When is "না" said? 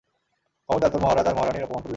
1.85-1.89